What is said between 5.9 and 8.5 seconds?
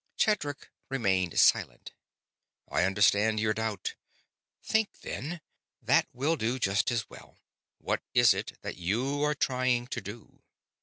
will do just as well. What is